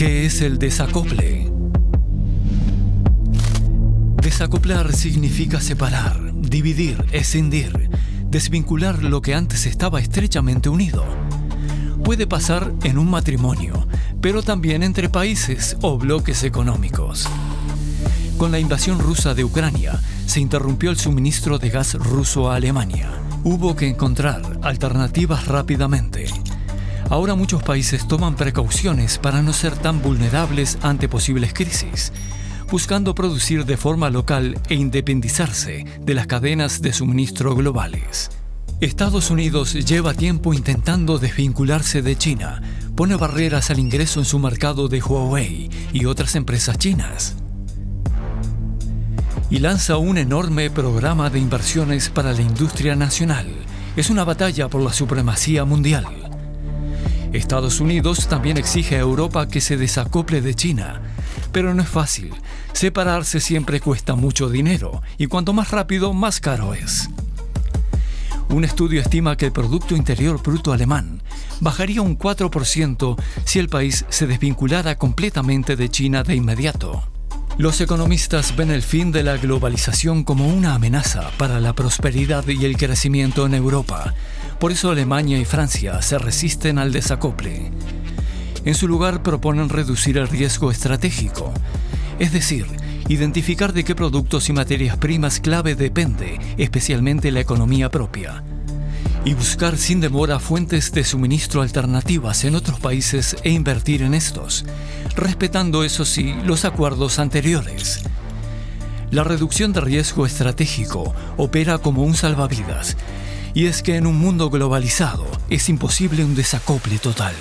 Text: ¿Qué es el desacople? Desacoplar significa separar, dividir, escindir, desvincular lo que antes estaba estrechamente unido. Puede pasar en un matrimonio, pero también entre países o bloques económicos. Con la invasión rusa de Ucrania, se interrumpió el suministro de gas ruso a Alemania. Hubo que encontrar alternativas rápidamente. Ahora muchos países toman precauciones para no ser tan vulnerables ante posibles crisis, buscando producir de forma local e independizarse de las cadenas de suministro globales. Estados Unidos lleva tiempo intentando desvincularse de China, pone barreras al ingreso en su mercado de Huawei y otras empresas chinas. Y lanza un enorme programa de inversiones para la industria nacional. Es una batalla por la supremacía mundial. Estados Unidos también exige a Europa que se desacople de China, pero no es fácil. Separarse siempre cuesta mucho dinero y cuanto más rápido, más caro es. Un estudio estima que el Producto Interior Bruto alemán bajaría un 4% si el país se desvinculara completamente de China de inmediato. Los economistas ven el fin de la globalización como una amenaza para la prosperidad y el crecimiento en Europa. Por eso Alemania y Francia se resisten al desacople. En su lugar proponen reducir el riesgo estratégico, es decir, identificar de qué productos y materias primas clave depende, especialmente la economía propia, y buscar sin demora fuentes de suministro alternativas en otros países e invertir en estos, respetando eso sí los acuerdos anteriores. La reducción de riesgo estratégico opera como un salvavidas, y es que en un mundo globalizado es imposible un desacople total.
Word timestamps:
¿Qué 0.00 0.24
es 0.24 0.40
el 0.40 0.58
desacople? 0.58 1.52
Desacoplar 4.22 4.94
significa 4.94 5.60
separar, 5.60 6.32
dividir, 6.32 7.04
escindir, 7.12 7.90
desvincular 8.30 9.02
lo 9.02 9.20
que 9.20 9.34
antes 9.34 9.66
estaba 9.66 10.00
estrechamente 10.00 10.70
unido. 10.70 11.04
Puede 12.02 12.26
pasar 12.26 12.72
en 12.82 12.96
un 12.96 13.10
matrimonio, 13.10 13.86
pero 14.22 14.42
también 14.42 14.82
entre 14.82 15.10
países 15.10 15.76
o 15.82 15.98
bloques 15.98 16.44
económicos. 16.44 17.28
Con 18.38 18.52
la 18.52 18.58
invasión 18.58 19.00
rusa 19.00 19.34
de 19.34 19.44
Ucrania, 19.44 20.00
se 20.24 20.40
interrumpió 20.40 20.92
el 20.92 20.96
suministro 20.96 21.58
de 21.58 21.68
gas 21.68 21.92
ruso 21.92 22.50
a 22.50 22.56
Alemania. 22.56 23.10
Hubo 23.44 23.76
que 23.76 23.88
encontrar 23.88 24.60
alternativas 24.62 25.46
rápidamente. 25.46 26.24
Ahora 27.10 27.34
muchos 27.34 27.60
países 27.60 28.06
toman 28.06 28.36
precauciones 28.36 29.18
para 29.18 29.42
no 29.42 29.52
ser 29.52 29.76
tan 29.76 30.00
vulnerables 30.00 30.78
ante 30.80 31.08
posibles 31.08 31.52
crisis, 31.52 32.12
buscando 32.70 33.16
producir 33.16 33.66
de 33.66 33.76
forma 33.76 34.10
local 34.10 34.60
e 34.68 34.76
independizarse 34.76 35.84
de 36.00 36.14
las 36.14 36.28
cadenas 36.28 36.82
de 36.82 36.92
suministro 36.92 37.56
globales. 37.56 38.30
Estados 38.80 39.28
Unidos 39.30 39.74
lleva 39.74 40.14
tiempo 40.14 40.54
intentando 40.54 41.18
desvincularse 41.18 42.00
de 42.00 42.16
China, 42.16 42.62
pone 42.94 43.16
barreras 43.16 43.70
al 43.70 43.80
ingreso 43.80 44.20
en 44.20 44.24
su 44.24 44.38
mercado 44.38 44.86
de 44.86 45.02
Huawei 45.02 45.68
y 45.92 46.04
otras 46.04 46.36
empresas 46.36 46.78
chinas. 46.78 47.34
Y 49.50 49.58
lanza 49.58 49.96
un 49.96 50.16
enorme 50.16 50.70
programa 50.70 51.28
de 51.28 51.40
inversiones 51.40 52.08
para 52.08 52.32
la 52.32 52.40
industria 52.40 52.94
nacional. 52.94 53.48
Es 53.96 54.10
una 54.10 54.22
batalla 54.22 54.68
por 54.68 54.80
la 54.80 54.92
supremacía 54.92 55.64
mundial. 55.64 56.06
Estados 57.32 57.80
Unidos 57.80 58.26
también 58.26 58.56
exige 58.56 58.96
a 58.96 59.00
Europa 59.00 59.46
que 59.46 59.60
se 59.60 59.76
desacople 59.76 60.40
de 60.40 60.54
China, 60.54 61.00
pero 61.52 61.74
no 61.74 61.82
es 61.82 61.88
fácil. 61.88 62.32
Separarse 62.72 63.38
siempre 63.38 63.80
cuesta 63.80 64.16
mucho 64.16 64.48
dinero 64.48 65.02
y 65.16 65.26
cuanto 65.26 65.52
más 65.52 65.70
rápido, 65.70 66.12
más 66.12 66.40
caro 66.40 66.74
es. 66.74 67.08
Un 68.48 68.64
estudio 68.64 69.00
estima 69.00 69.36
que 69.36 69.46
el 69.46 69.52
Producto 69.52 69.94
Interior 69.94 70.42
Bruto 70.42 70.72
alemán 70.72 71.22
bajaría 71.60 72.02
un 72.02 72.18
4% 72.18 73.16
si 73.44 73.60
el 73.60 73.68
país 73.68 74.04
se 74.08 74.26
desvinculara 74.26 74.96
completamente 74.96 75.76
de 75.76 75.88
China 75.88 76.24
de 76.24 76.34
inmediato. 76.34 77.04
Los 77.58 77.80
economistas 77.80 78.56
ven 78.56 78.70
el 78.70 78.82
fin 78.82 79.12
de 79.12 79.22
la 79.22 79.36
globalización 79.36 80.24
como 80.24 80.48
una 80.48 80.74
amenaza 80.74 81.30
para 81.36 81.60
la 81.60 81.74
prosperidad 81.74 82.48
y 82.48 82.64
el 82.64 82.76
crecimiento 82.76 83.46
en 83.46 83.54
Europa. 83.54 84.14
Por 84.60 84.72
eso 84.72 84.90
Alemania 84.90 85.38
y 85.38 85.46
Francia 85.46 86.02
se 86.02 86.18
resisten 86.18 86.78
al 86.78 86.92
desacople. 86.92 87.72
En 88.66 88.74
su 88.74 88.86
lugar 88.86 89.22
proponen 89.22 89.70
reducir 89.70 90.18
el 90.18 90.28
riesgo 90.28 90.70
estratégico, 90.70 91.50
es 92.18 92.30
decir, 92.30 92.66
identificar 93.08 93.72
de 93.72 93.84
qué 93.84 93.94
productos 93.94 94.50
y 94.50 94.52
materias 94.52 94.98
primas 94.98 95.40
clave 95.40 95.76
depende, 95.76 96.38
especialmente 96.58 97.32
la 97.32 97.40
economía 97.40 97.90
propia, 97.90 98.44
y 99.24 99.32
buscar 99.32 99.78
sin 99.78 100.02
demora 100.02 100.38
fuentes 100.38 100.92
de 100.92 101.04
suministro 101.04 101.62
alternativas 101.62 102.44
en 102.44 102.54
otros 102.54 102.78
países 102.80 103.38
e 103.42 103.50
invertir 103.52 104.02
en 104.02 104.12
estos, 104.12 104.66
respetando 105.16 105.84
eso 105.84 106.04
sí 106.04 106.34
los 106.44 106.66
acuerdos 106.66 107.18
anteriores. 107.18 108.02
La 109.10 109.24
reducción 109.24 109.72
de 109.72 109.80
riesgo 109.80 110.26
estratégico 110.26 111.14
opera 111.38 111.78
como 111.78 112.02
un 112.02 112.14
salvavidas, 112.14 112.98
y 113.54 113.66
es 113.66 113.82
que 113.82 113.96
en 113.96 114.06
un 114.06 114.18
mundo 114.18 114.50
globalizado 114.50 115.26
es 115.48 115.68
imposible 115.68 116.24
un 116.24 116.34
desacople 116.34 116.98
total. 116.98 117.34